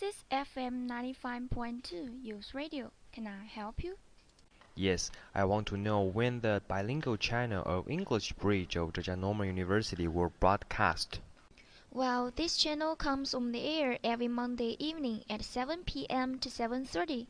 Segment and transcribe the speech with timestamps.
[0.00, 2.92] This is FM 95.2 Youth Radio.
[3.10, 3.96] Can I help you?
[4.76, 9.46] Yes, I want to know when the bilingual channel of English Bridge of Zhejiang Normal
[9.46, 11.18] University will broadcast.
[11.90, 16.38] Well, this channel comes on the air every Monday evening at 7 p.m.
[16.38, 17.26] to 7:30.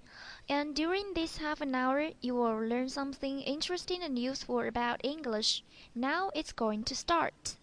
[0.46, 5.64] And during this half an hour, you will learn something interesting and useful about English.
[5.94, 7.56] Now it's going to start.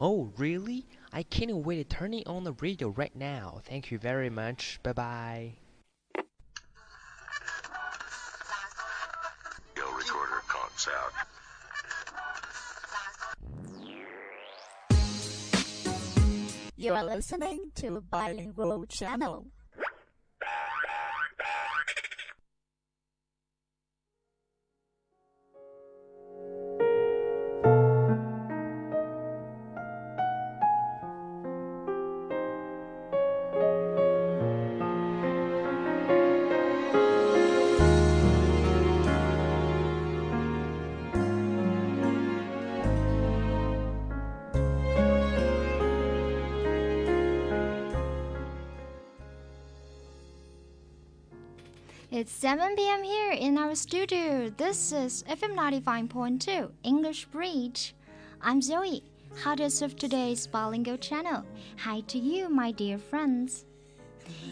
[0.00, 0.86] Oh, really?
[1.14, 3.60] I can't wait to turn it on the radio right now.
[3.64, 4.80] Thank you very much.
[4.82, 5.52] Bye bye.
[9.76, 11.12] Yo, recorder, conks out.
[16.76, 19.46] You are listening to Bilingual Channel.
[52.42, 53.04] 7 p.m.
[53.04, 54.50] here in our studio.
[54.56, 57.94] This is FM 95.2 English Bridge.
[58.40, 59.04] I'm Zoe,
[59.44, 61.44] host of today's bilingual channel.
[61.84, 63.64] Hi to you, my dear friends.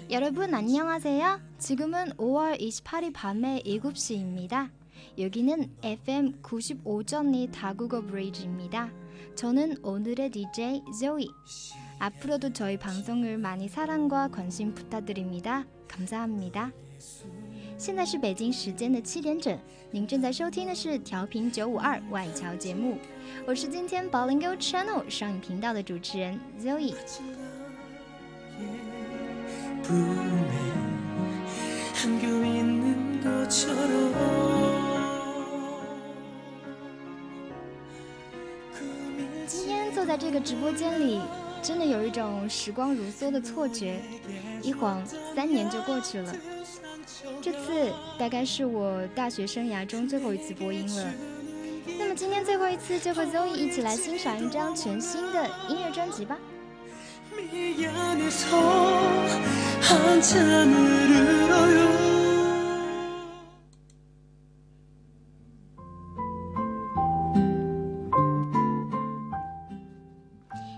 [0.09, 1.41] 여러분 안녕하세요.
[1.59, 4.71] 지금은 5월 28일 밤의 7시입니다.
[5.19, 8.93] 여기는 FM 95.2 다국어 브리지입니다.
[9.35, 11.27] 저는 오늘의 DJ Zoe.
[11.99, 15.67] 앞으로도 저희 방송을 많이 사랑과 관심 부탁드립니다.
[15.89, 16.71] 감사합니다.
[17.81, 19.59] 现在是北京时间的七点整，
[19.91, 22.99] 您正在收听的是调频九五二外侨节目，
[23.47, 26.93] 我是今天宝林 Go Channel 上影频道的主持人 Zoe。
[39.47, 41.19] 今天坐在这个直播间里，
[41.63, 43.99] 真的有一种时光如梭的错觉，
[44.61, 45.03] 一晃
[45.35, 46.37] 三年就过去了。
[47.43, 51.13] 这次大概是我大学生涯中最后一次播音了
[51.99, 56.39] 那么今天最后一次就和 zoe 一起来欣赏一张全新的音乐专辑吧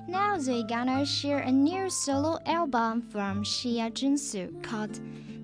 [0.09, 5.01] now they gonna share a new solo album from Shi jinxu called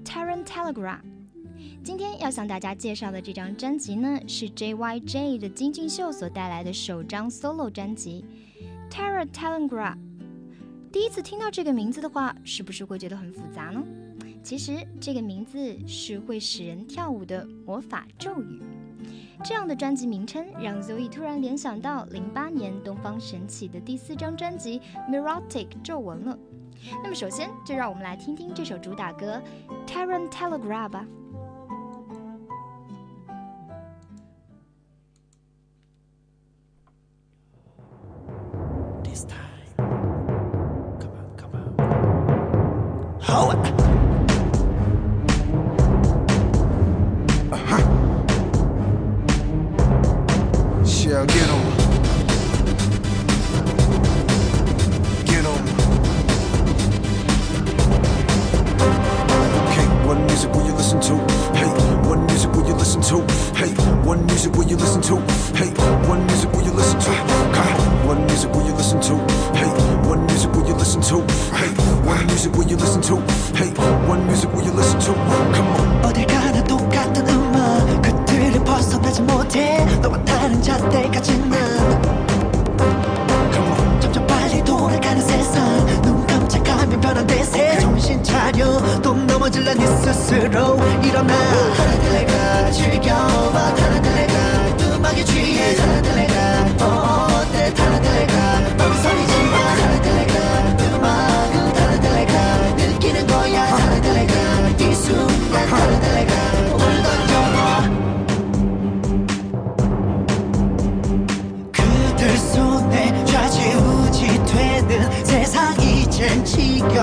[0.08, 1.00] Terran Telegram。
[1.84, 8.24] 今天要向大家介绍的这张专辑呢，是 JYJ 的金俊秀所带来的首张 solo 专辑
[8.90, 9.94] Terra Telegra。
[10.90, 13.84] 第一次听到这个名字的话，是不是会觉得很复杂呢？
[14.42, 18.62] 其实这个名字是会使人跳舞的魔法咒语。
[19.44, 24.80] 这样的专辑名称让 Zoe 突然联想到零八年东方神起的第四张专辑
[25.12, 26.38] 《Mirotic 皱纹》了。
[27.02, 29.42] 那么首先就让我们来听听这首主打歌
[29.86, 31.06] 《Terran Telegraph》吧。
[39.04, 39.74] This time
[41.00, 43.67] Come on, come on Hold
[60.94, 61.27] listen to?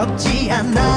[0.05, 0.94] 지겹지 않아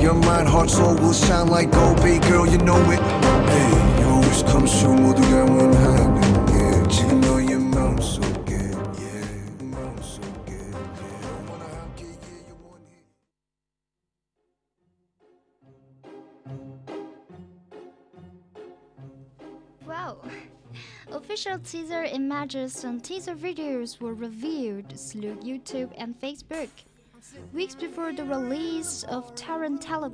[0.00, 2.46] your mind, heart, soul will shine like gold, baby girl.
[2.46, 3.00] You know it.
[3.48, 5.01] Hey, you always.
[21.32, 26.68] Official teaser images and teaser videos were revealed through YouTube and Facebook.
[27.54, 30.10] Weeks before the release of Tarantella,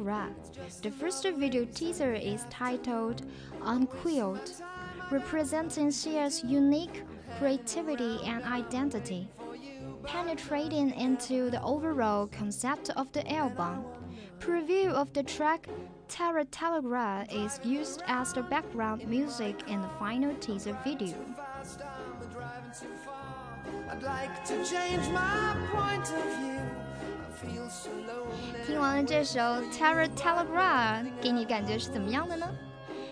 [0.80, 3.22] the first video teaser is titled
[3.62, 4.62] Unquilled,
[5.10, 7.02] representing Xia's unique
[7.40, 9.28] creativity and identity.
[10.04, 13.84] Penetrating into the overall concept of the album,
[14.38, 15.68] preview of the track
[16.07, 21.15] Terra Telegra is used as the background music in the final teaser video.
[23.89, 29.39] I'd like to change my point of view I feel so lonely 听完了这首
[29.71, 32.47] Terra Telegra，给你感觉是怎么样的呢？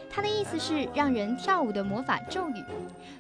[0.10, 2.66] 它的意思是让人跳舞的魔法咒语。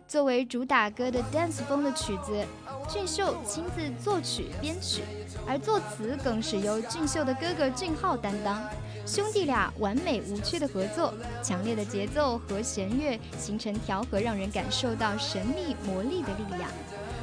[0.07, 2.45] 作为主打歌的 dance 风的曲子，
[2.88, 5.02] 俊秀亲自作曲编曲，
[5.46, 8.62] 而作词更是由俊秀的哥哥俊浩担当。
[9.04, 11.12] 兄弟俩完美无缺的合作，
[11.42, 16.70] 强烈的节奏和弦乐形成调和，让人感受到神秘魔力的力量。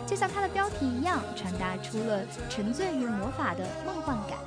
[0.05, 4.37] 就像它的标题一样，传达出了沉醉于魔法的梦幻感。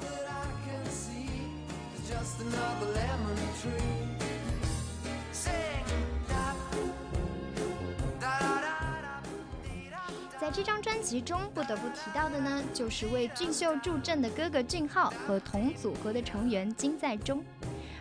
[10.47, 17.43] 在这张专辑中，不得不提到的呢，就是为俊秀助阵的哥哥俊浩和同组合的成员金在中。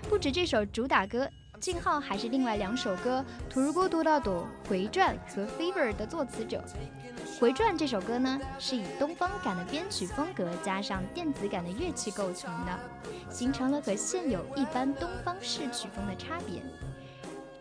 [0.08, 1.28] 不止这首主打歌，
[1.60, 6.64] 俊浩还是另外两首歌《图如果多大朵》《回转》和《Fever》的作词者。
[7.40, 12.80] 《回转》这首歌呢，是以东方感的编曲风格加上电子感的乐器构成的，
[13.28, 16.62] 形成了和现有一般东方式曲风的差别。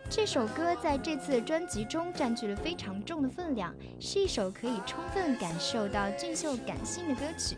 [0.07, 7.57] 这首歌在这次专辑中占据了非常重的分量，是一首可以充分感受到俊秀感性的歌曲。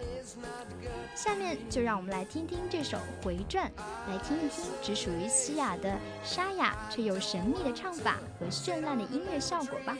[1.14, 3.68] 下面就让我们来听听这首《回转》，
[4.10, 9.96] 来听一听只属于西雅的沙哑却又神秘的唱法和绚烂的音乐效果吧。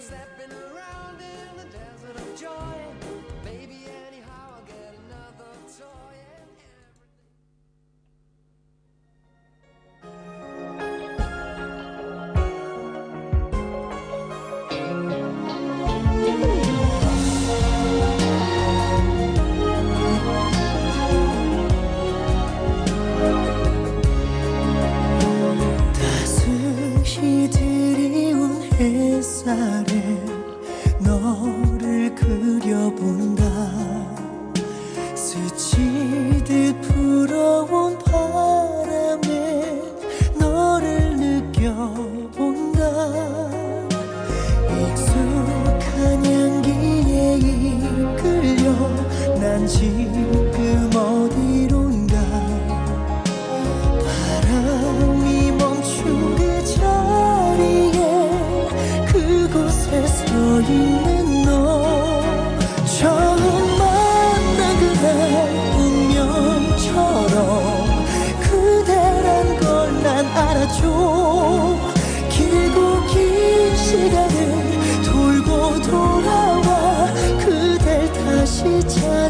[29.48, 30.20] 살에
[31.00, 33.37] 너를 그려본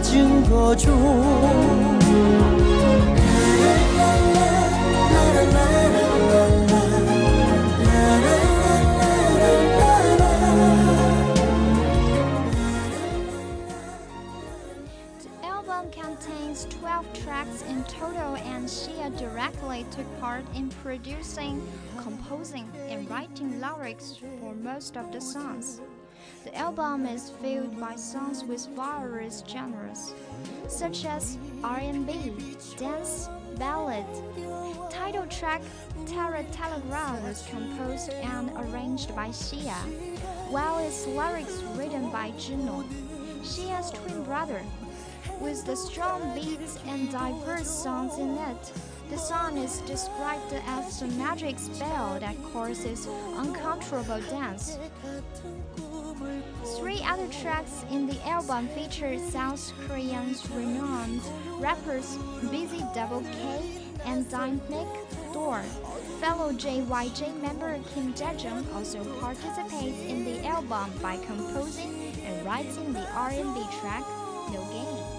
[0.07, 0.92] 찾은 거죠
[15.19, 21.61] The album contains 12 tracks in total, and Shia directly took part in producing,
[21.99, 25.81] composing, and writing lyrics for most of the songs.
[26.48, 30.13] The album is filled by songs with various genres,
[30.70, 32.32] such as R&B,
[32.77, 33.27] dance,
[33.58, 34.06] ballad.
[34.89, 35.62] Title track
[36.06, 39.75] "Terra Telegram" was composed and arranged by Shia,
[40.50, 42.86] while its lyrics written by Juno,
[43.44, 44.62] Shia's twin brother.
[45.42, 48.72] With the strong beats and diverse songs in it,
[49.10, 54.77] the song is described as a magic spell that causes uncontrollable dance.
[56.77, 61.22] Three other tracks in the album feature South Korean's renowned
[61.60, 62.17] rappers
[62.51, 64.88] Busy Double K and Dynamic
[65.34, 65.63] Door.
[66.22, 73.10] Fellow JYJ member Kim Jae-jung also participates in the album by composing and writing the
[73.12, 74.03] R&B track
[74.53, 75.17] No Game.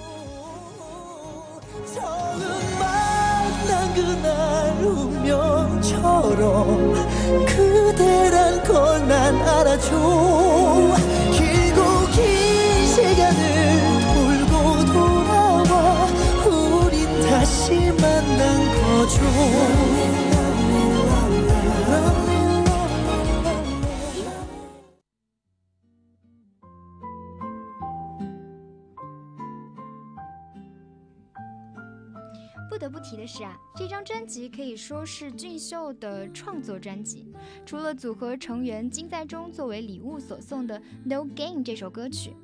[32.68, 37.32] 不得不提的是啊这张专辑可以说是俊秀的创作专辑
[37.64, 42.34] 除了组合成员金在中作为礼物所送的 no gain 这首歌曲。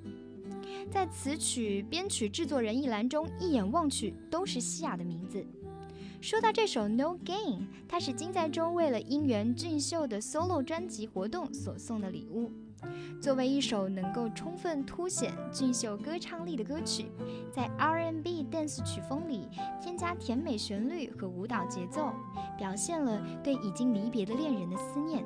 [0.90, 5.44] 在词曲编曲制作人一栏中一眼望去都是西雅的名字。
[6.24, 7.36] 说到这首《No Game》，
[7.86, 12.50] 它是金在中为了音源俊秀的 solo 专辑活动所送的礼物。
[13.20, 17.10] 作为一首能够充分凸显俊秀歌唱力的歌曲，
[17.52, 19.50] 在 R&B dance 曲风里
[19.82, 22.14] 添加甜美旋律和舞蹈节奏，
[22.56, 25.22] 表现了对已经离别的恋人的思念。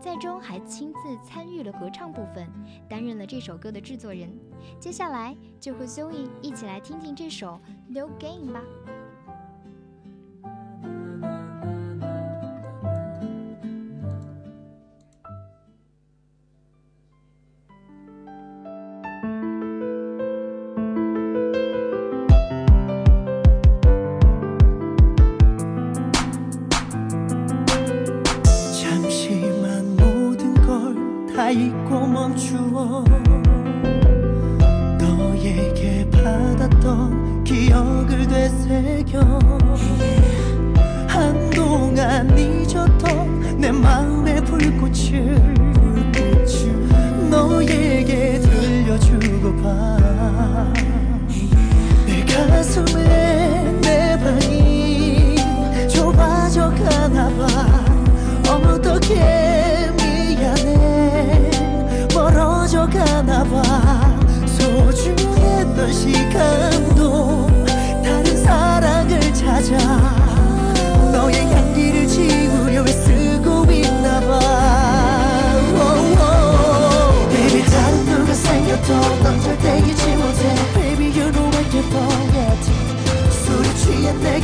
[0.00, 2.48] 在中还亲自参与了合唱部分，
[2.88, 4.30] 担任了这首歌的制作人。
[4.78, 7.60] 接下来就和 Zoe 一起来听听这首
[7.92, 8.62] 《No Game》吧。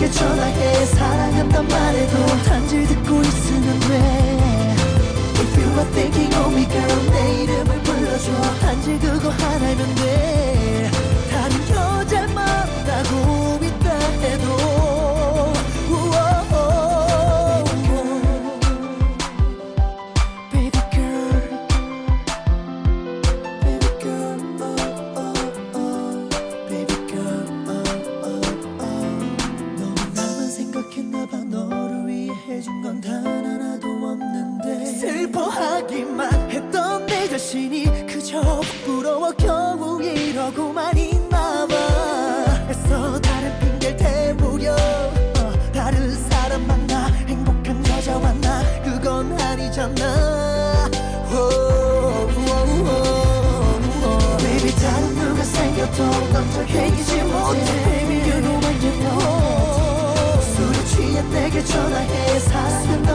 [0.02, 4.75] 내게 전화해 사랑한단 말해도 단지 듣고 있으면 돼
[5.38, 8.32] If you are thinking of me girl 내 이름을 불러줘.
[8.61, 10.51] 단지 그거 하나면 돼
[62.42, 63.12] Christmas has the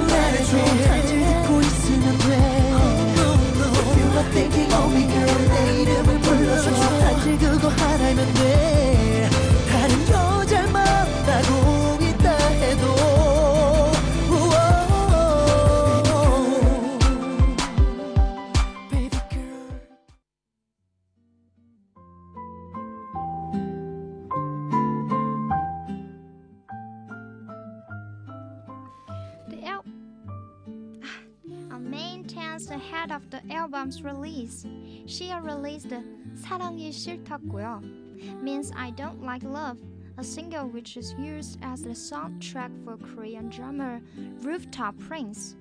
[33.97, 34.67] the album's release,
[35.07, 35.95] Shia released
[36.35, 39.79] 사랑이 싫다고요, means I don't like love,
[40.19, 44.02] a single which is used as the soundtrack for Korean drama
[44.43, 45.57] Rooftop Prince.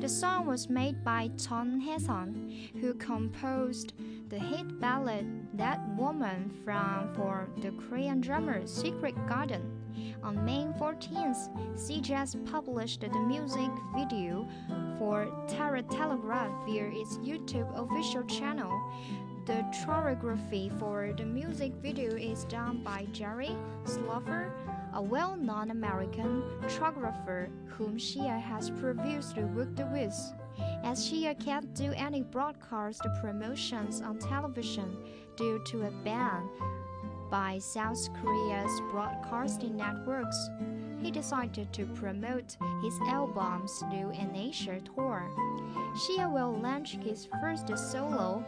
[0.00, 3.92] The song was made by Chon Hae-sun, who composed
[4.30, 9.75] the hit ballad That Woman from for the Korean drummer Secret Garden.
[10.23, 14.47] On May 14th, CJazz published the music video
[14.97, 18.71] for Terra Telegraph via its YouTube official channel.
[19.45, 24.51] The choreography for the music video is done by Jerry Slover,
[24.93, 30.13] a well-known American choreographer whom Shia has previously worked with.
[30.83, 34.97] As Shia can't do any broadcast promotions on television
[35.35, 36.49] due to a ban
[37.29, 40.49] by South Korea's broadcasting networks,
[40.99, 45.29] he decided to promote his album's new in Asia tour.
[45.95, 48.43] Shia will launch his first solo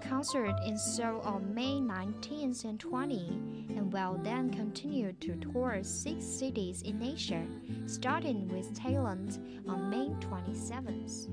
[0.00, 6.24] concert in Seoul on May 19th and 20, and will then continue to tour six
[6.24, 7.42] cities in Asia,
[7.86, 11.28] starting with Thailand on May 27th.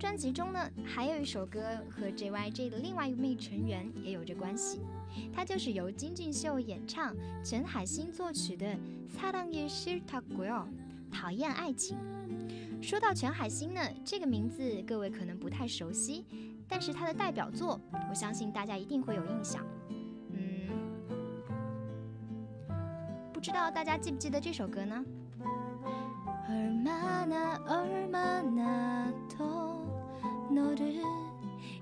[0.00, 1.60] 专辑中呢，还有一首歌
[1.90, 4.80] 和 JYJ 的另外一位成员也有着关系，
[5.34, 8.66] 它就是由金俊秀演唱、陈海星作曲的《
[9.08, 10.64] 사랑이싫다고요》，
[11.10, 11.96] 讨厌爱情。
[12.80, 16.24] 说到陈海星呢，这个名字各位可能不太熟悉，
[16.68, 19.64] 但是他的代表作，我相信大家一定会有印象。
[20.30, 20.68] 嗯，
[23.32, 25.04] 不知道大家记不记得这首歌呢？
[26.48, 29.49] 얼마나 얼마나 더
[30.50, 31.02] 너를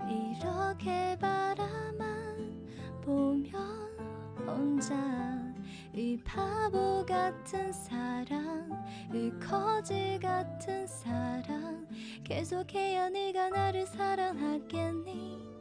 [0.09, 2.67] 이렇게 바라만
[3.03, 3.53] 보면
[4.47, 4.95] 혼자
[5.93, 8.69] 이 바보 같은 사랑
[9.13, 11.87] 이 거지 같은 사랑
[12.25, 15.55] 계속해야 네가 나를 사랑하겠니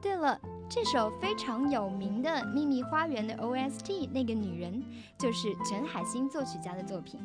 [0.00, 0.36] 对了，
[0.68, 4.84] 这首非常有名的《秘密花园》的 OST，那个女人
[5.16, 7.20] 就是陈海星作曲家的作品。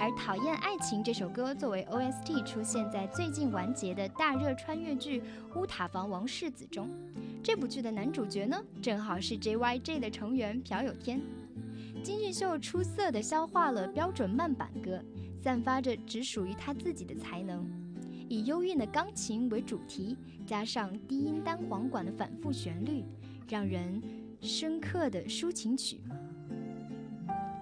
[0.00, 5.20] 而《讨厌爱情》这首歌作为 OST 出现在最近完结的大热穿越剧
[5.54, 6.88] 《乌塔房王世子》中。
[7.42, 11.20] 这部剧的男主角呢，正好是 JYJ 的成员朴有天。
[12.02, 15.04] 金俊秀出色的消化了标准慢板歌，
[15.42, 17.70] 散发着只属于他自己的才能。
[18.26, 23.04] 以幽韵的钢琴为主题，加上低音单簧管的反复旋律，
[23.46, 24.00] 让人
[24.40, 26.00] 深刻的抒情曲，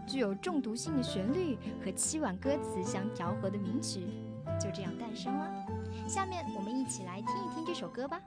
[0.08, 4.00] 具有中毒性的旋律和凄婉歌词相调和的名曲，
[4.58, 5.66] 就这样诞生了。
[6.08, 8.18] 下面我们一起来听一听这首歌吧。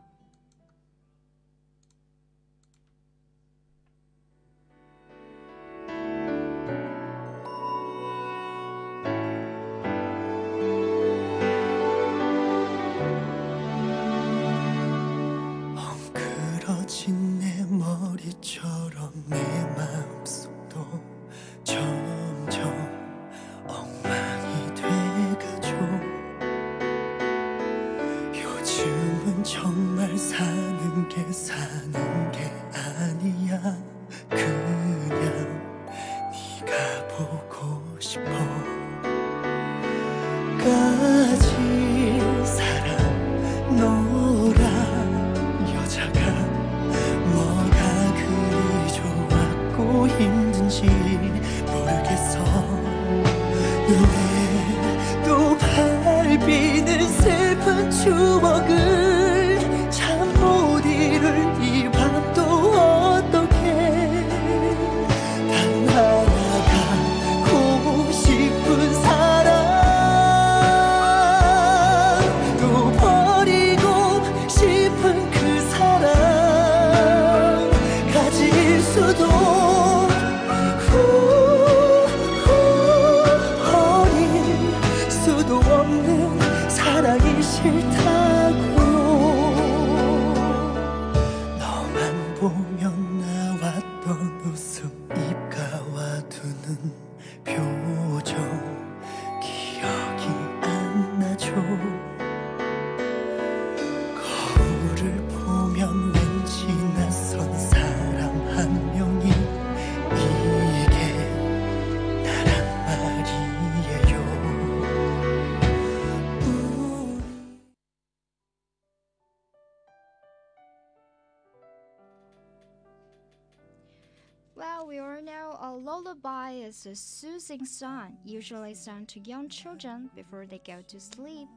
[126.62, 131.48] Is a soothing song, usually sung to young children before they go to sleep,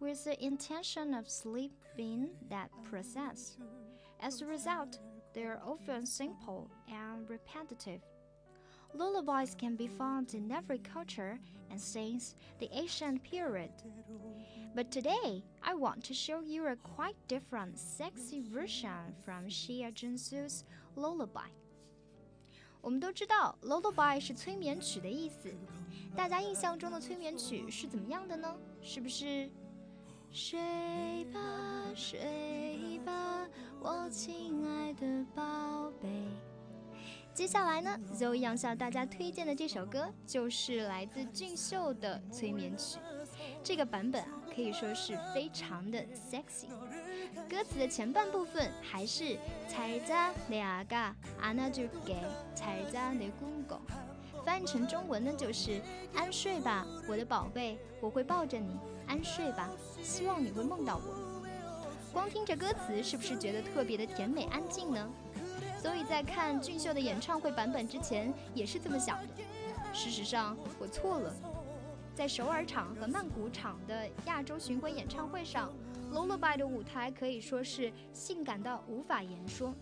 [0.00, 3.56] with the intention of sleeping that process.
[4.20, 4.98] As a result,
[5.32, 8.02] they are often simple and repetitive.
[8.92, 11.38] Lullabies can be found in every culture
[11.70, 13.70] and since the ancient period.
[14.74, 20.64] But today, I want to show you a quite different, sexy version from Xia Zhensu's
[20.96, 21.48] lullaby.
[22.84, 25.50] 我们都知道，lullaby 是催眠曲的意思。
[26.14, 28.54] 大家印象中的催眠曲是怎么样的呢？
[28.82, 29.50] 是不是
[30.30, 31.40] 睡吧，
[31.94, 33.48] 睡吧，
[33.80, 36.08] 我亲爱的宝贝？
[37.32, 42.98] 接下来呢，Zoe 要向大家推荐的这首歌就是来自俊秀的催眠曲。
[43.62, 46.68] 这个版本啊，可以说是非常的 sexy。
[47.49, 49.37] 歌词的前半部分还是
[49.67, 52.15] 才자내아가안아줄 게，
[52.55, 53.79] 才자내궁 거。
[54.45, 55.81] 翻译成中文呢，就是
[56.15, 59.69] 安睡吧，我的宝贝，我会抱着你，安睡吧，
[60.01, 61.43] 希望你会梦到我。
[62.13, 65.09] 光听着歌词，是不是觉得特别的甜美安静呢？
[65.81, 69.27] 所以在看俊秀的演唱会版本之前，也是这么想的。
[69.93, 71.33] 事实上，我错了。
[72.15, 75.71] 在首尔场和曼谷场的亚洲巡回演唱会上
[76.14, 79.74] ，Lullaby 的舞台可以说是性感到无法言说。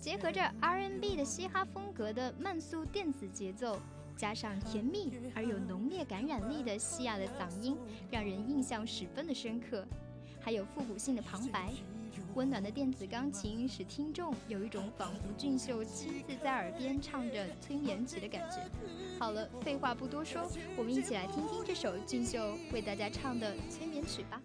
[0.00, 3.80] 结合着 R&B 的嘻哈风格的慢速电子节奏，
[4.16, 7.76] 加上甜蜜而有浓烈感染力的西亚的嗓音，
[8.10, 9.84] 让人印象十分的深刻。
[10.40, 11.72] 还有复古性的旁白。
[12.34, 18.56] 温暖的电子钢琴使听众有一种仿佛俊秀亲自在耳边唱着催眠曲的感觉。
[19.18, 20.42] 好了，废话不多说，
[20.76, 24.42] 我们一起来听听这首俊秀为大家唱的催眠曲吧。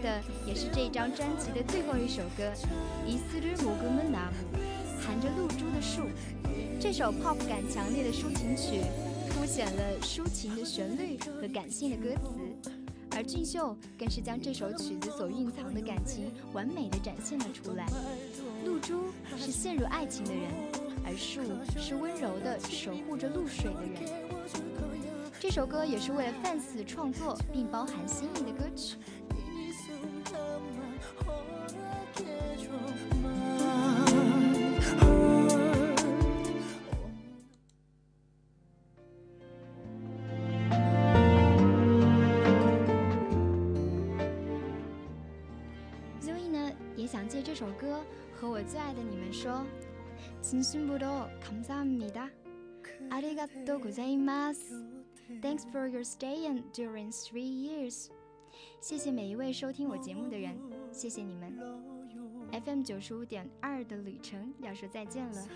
[0.00, 2.44] 的，也是这张专辑的最后一首歌，
[3.06, 4.58] 《伊斯鲁摩格门纳姆》，
[5.04, 6.02] 含着露珠的树。
[6.80, 8.82] 这首 pop 感强烈的抒情曲。
[9.30, 12.70] 凸显了抒情的旋律和感性的歌词，
[13.14, 17.86] 而俊秀更是将这首曲子所蕴藏的感情完美的展现了出来。
[18.64, 20.50] 露珠是陷入爱情的人，
[21.04, 21.42] 而树
[21.78, 24.28] 是温柔的守护着露水的人。
[25.38, 28.96] 这首歌也是为了 fans 创作并包含心意的歌曲。
[48.35, 49.65] 和我最爱的你们说，
[50.41, 52.29] 진심으로감사합니 다，
[53.09, 54.83] 아리가또고자이마 스。
[55.41, 58.09] Thanks for your staying during three years。
[58.81, 60.57] 谢谢每一位收听我节目的人，
[60.91, 61.57] 谢谢你们。
[62.51, 65.47] FM 九十五点二的旅程要说再见了，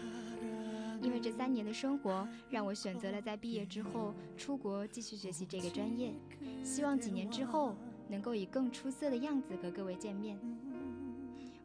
[1.02, 6.14] 因为这三年的生活让我选择了在毕业之后出国继续学习这个专业，
[6.64, 7.76] 希望几年之后
[8.10, 10.40] 能够以更出色的样子和各位见面。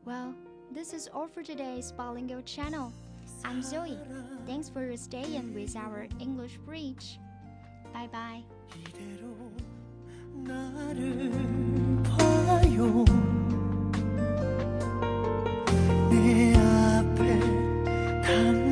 [0.04, 0.34] Well,
[0.71, 2.91] This is all for today's bilingual channel.
[3.45, 3.97] I'm Zoe.
[4.45, 7.19] Thanks for staying with our English Bridge.
[7.93, 8.43] Bye bye.